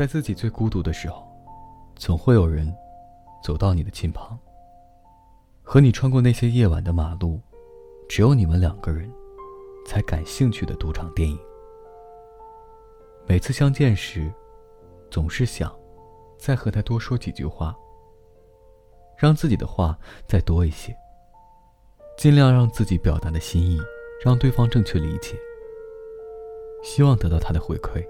[0.00, 1.30] 在自己最孤独的时候，
[1.94, 2.74] 总会有人
[3.44, 4.38] 走到你的近旁，
[5.62, 7.38] 和你穿过那些夜晚的马路，
[8.08, 9.12] 只有你们两个人
[9.86, 11.38] 才感兴趣的赌场电影。
[13.26, 14.32] 每次相见时，
[15.10, 15.70] 总是想
[16.38, 17.76] 再和他多说几句话，
[19.18, 20.96] 让自己的话再多一些，
[22.16, 23.78] 尽量让自己表达的心意
[24.24, 25.36] 让对方正确理解，
[26.82, 28.02] 希望得到他的回馈。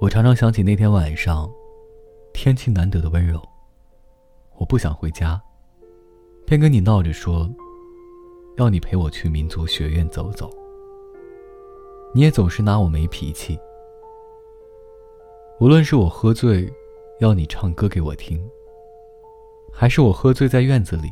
[0.00, 1.50] 我常常想起那天晚上，
[2.32, 3.42] 天气难得的温柔。
[4.56, 5.40] 我不想回家，
[6.46, 7.50] 便跟你闹着说，
[8.58, 10.48] 要你陪我去民族学院走走。
[12.14, 13.58] 你也总是拿我没脾气。
[15.58, 16.72] 无论是我喝醉，
[17.18, 18.40] 要你唱歌给我听，
[19.72, 21.10] 还是我喝醉在院子里，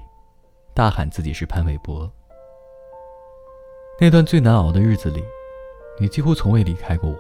[0.74, 2.09] 大喊自己是潘玮柏。
[4.00, 5.24] 那段最难熬的日子里，
[5.98, 7.18] 你几乎从未离开过我。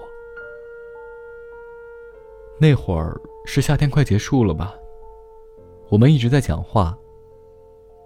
[2.58, 4.74] 那会儿是夏天快结束了吧？
[5.90, 6.96] 我们一直在讲话，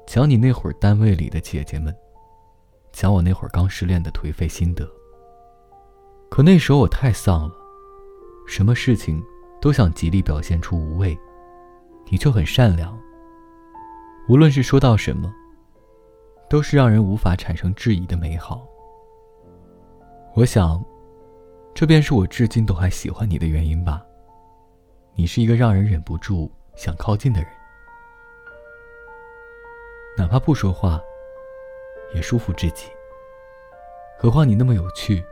[0.06, 1.95] 讲你那会儿单位里的姐姐们，
[2.93, 4.87] 讲我那会儿刚失恋的颓废心得。
[6.28, 7.55] 可那时候我太丧了，
[8.47, 9.23] 什么事情
[9.61, 11.17] 都想极力表现出无畏，
[12.11, 12.98] 你就很善良。
[14.28, 15.33] 无论是说到什么，
[16.48, 18.67] 都是让人无法产生质疑的美好。
[20.34, 20.84] 我想，
[21.73, 24.05] 这便是我至今都还喜欢你的原因吧。
[25.20, 27.50] 你是一个让人忍不住想靠近的人，
[30.16, 30.98] 哪怕不说话，
[32.14, 32.86] 也舒服至极。
[34.18, 35.22] 何况你那么有趣，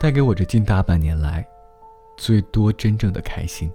[0.00, 1.46] 带给我这近大半年来
[2.16, 3.70] 最多真正的开心。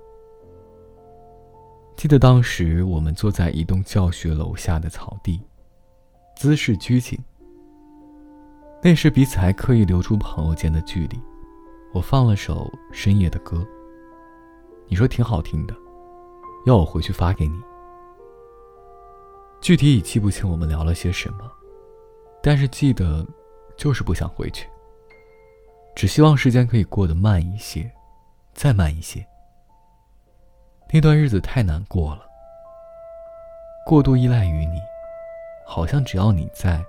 [1.95, 5.41] 记得当时我们坐在一栋教学楼下的草地，
[6.35, 7.17] 姿势拘谨。
[8.81, 11.17] 那时彼此还刻意留出朋友间的距离。
[11.93, 13.65] 我放了首深夜的歌。
[14.87, 15.75] 你说挺好听的，
[16.65, 17.59] 要我回去发给你。
[19.59, 21.51] 具体已记不清我们聊了些什么，
[22.41, 23.25] 但是记得，
[23.77, 24.67] 就是不想回去。
[25.95, 27.89] 只希望时间可以过得慢一些，
[28.53, 29.25] 再慢一些。
[30.91, 32.25] 那段日子太难过了，
[33.85, 34.79] 过度依赖于你，
[35.65, 36.83] 好像只要你在，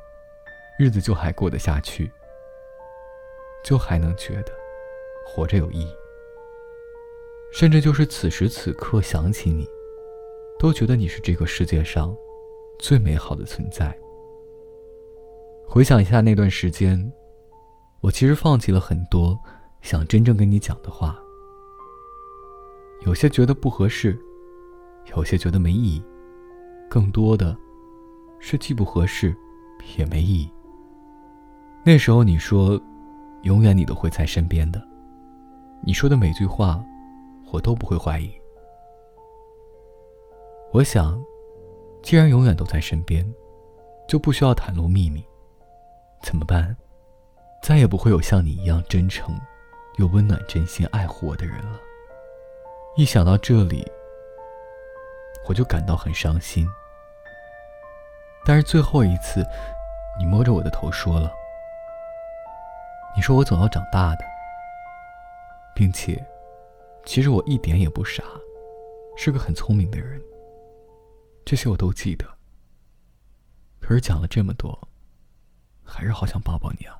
[0.78, 2.10] 日子就还过得下去，
[3.64, 4.52] 就还能觉得
[5.26, 5.94] 活着有意义。
[7.54, 9.64] 甚至就是此时此刻想起你，
[10.58, 12.12] 都觉得你是这个世界上
[12.80, 13.96] 最美好的存在。
[15.64, 17.00] 回想一下那段时间，
[18.00, 19.38] 我其实放弃了很多
[19.82, 21.16] 想真正跟你讲的话，
[23.06, 24.18] 有些觉得不合适，
[25.16, 26.02] 有些觉得没意义，
[26.90, 27.56] 更多的
[28.40, 29.32] 是既不合适，
[29.96, 30.50] 也没意义。
[31.84, 32.80] 那时候你说，
[33.42, 34.84] 永远你都会在身边的，
[35.84, 36.84] 你说的每句话。
[37.54, 38.34] 我都不会怀疑。
[40.72, 41.24] 我想，
[42.02, 43.24] 既然永远都在身边，
[44.08, 45.24] 就不需要袒露秘密。
[46.20, 46.76] 怎么办？
[47.62, 49.38] 再也不会有像你一样真诚
[49.98, 51.78] 又温暖、真心爱护我的人了。
[52.96, 53.88] 一想到这里，
[55.46, 56.68] 我就感到很伤心。
[58.44, 59.46] 但是最后一次，
[60.18, 61.32] 你摸着我的头说了
[63.14, 64.24] ：“你说我总要长大的，
[65.72, 66.20] 并且。”
[67.04, 68.24] 其实我一点也不傻，
[69.16, 70.20] 是个很聪明的人。
[71.44, 72.26] 这些我都记得。
[73.78, 74.88] 可是讲了这么多，
[75.82, 76.98] 还是好想抱抱你啊！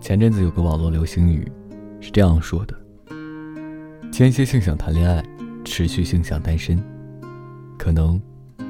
[0.00, 1.50] 前阵子有个网络流行语，
[2.00, 2.74] 是这样说的：
[4.10, 5.35] 间歇性想谈恋爱。
[5.66, 6.82] 持续性想单身，
[7.76, 8.18] 可能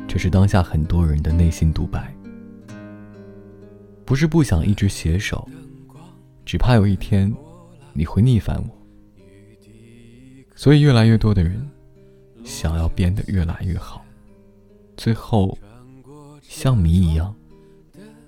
[0.09, 2.12] 这是当下很多人的内心独白。
[4.05, 5.47] 不是不想一直携手，
[6.45, 7.33] 只怕有一天
[7.93, 8.87] 你会逆反我。
[10.54, 11.69] 所以越来越多的人
[12.45, 14.03] 想要变得越来越好，
[14.97, 15.57] 最后
[16.41, 17.34] 像谜一样，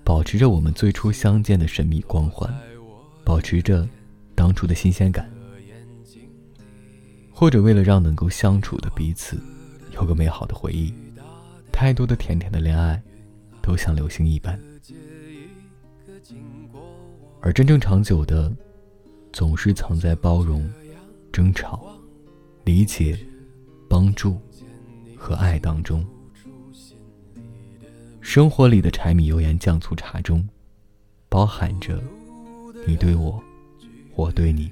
[0.03, 2.53] 保持着我们最初相见的神秘光环，
[3.25, 3.87] 保持着
[4.35, 5.27] 当初的新鲜感。
[7.39, 9.39] 或者为了让能够相处的彼此
[9.93, 10.93] 有个美好的回忆，
[11.71, 13.01] 太多的甜甜的恋爱
[13.61, 14.59] 都像流星一般，
[17.39, 18.53] 而真正长久的，
[19.31, 20.69] 总是藏在包容、
[21.31, 21.97] 争吵、
[22.65, 23.17] 理解、
[23.87, 24.37] 帮助
[25.15, 26.05] 和爱当中。
[28.19, 30.45] 生活里的柴米油盐酱醋茶中，
[31.29, 32.03] 包含着
[32.85, 33.41] 你对我，
[34.15, 34.69] 我对你，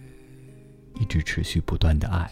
[0.99, 2.29] 一直持续不断的爱。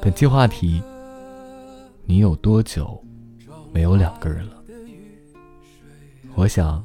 [0.00, 0.82] 本期话题：
[2.04, 3.02] 你有多久
[3.72, 4.62] 没有两个人了？
[6.34, 6.84] 我想，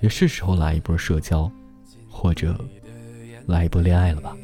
[0.00, 1.50] 也是时候来一波社交，
[2.08, 2.58] 或者
[3.46, 4.36] 来一波恋爱了吧。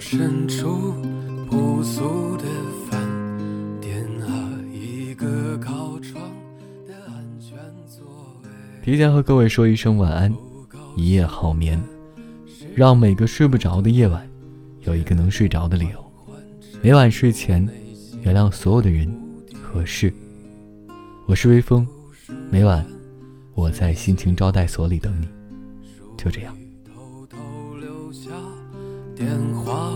[0.00, 0.94] 深处
[1.50, 2.44] 朴素的
[2.88, 2.98] 饭
[3.82, 6.24] 店啊，一个靠窗
[6.88, 8.02] 的安全座
[8.42, 8.48] 位。
[8.82, 10.34] 提前和各位说一声晚安，
[10.96, 11.78] 一夜好眠，
[12.74, 14.26] 让每个睡不着的夜晚
[14.80, 16.12] 有一个能睡着的理由。
[16.80, 17.68] 每晚睡前，
[18.22, 19.06] 原谅所有的人
[19.62, 20.10] 和事。
[21.26, 21.86] 我是微风，
[22.48, 22.84] 每晚
[23.52, 25.28] 我在心情招待所里等你。
[26.16, 26.56] 就这样。
[29.16, 29.89] 电话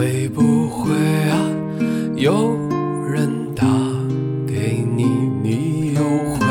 [0.00, 0.94] 会不会
[1.28, 1.36] 啊？
[2.16, 2.56] 有
[3.12, 3.66] 人打
[4.46, 5.04] 给你，
[5.42, 6.46] 你又会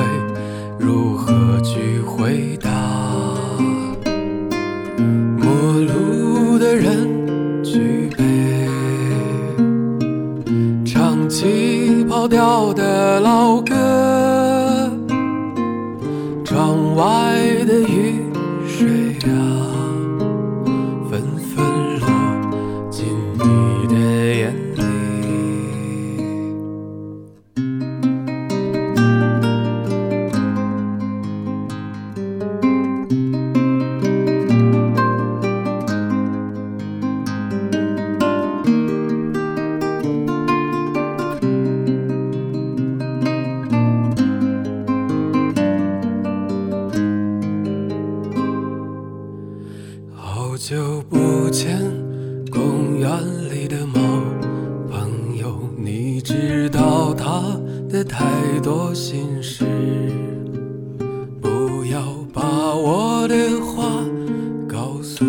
[0.78, 2.70] 如何去回答？
[5.36, 8.24] 陌路的人举杯，
[10.86, 13.74] 唱起跑调的老歌，
[23.50, 24.09] 你的
[55.92, 57.60] 你知道他
[57.90, 58.24] 的太
[58.62, 59.66] 多心事。
[61.42, 62.00] 不要
[62.32, 62.44] 把
[62.76, 64.06] 我的话
[64.68, 65.26] 告诉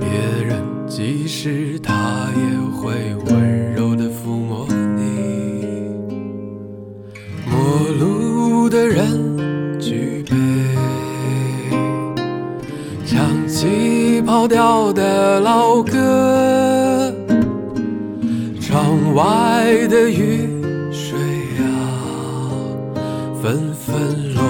[0.00, 0.08] 别
[0.42, 5.90] 人，即使他也会温柔的抚摸你。
[7.44, 7.58] 陌
[8.00, 10.34] 路的人举杯，
[13.04, 14.22] 唱起。
[14.22, 14.92] 跑调
[23.46, 24.42] 纷纷落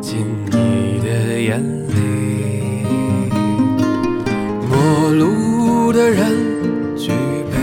[0.00, 2.86] 进你的眼里。
[4.70, 6.30] 陌路的人
[6.96, 7.10] 举
[7.50, 7.56] 杯，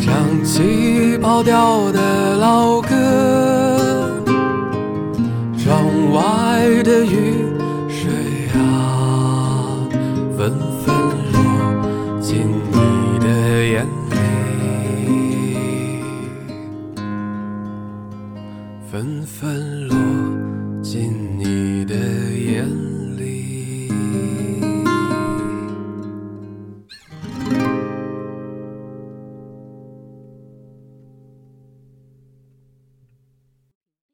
[0.00, 1.91] 唱起跑调
[18.92, 19.96] 纷纷落
[20.82, 22.91] 进你的眼里。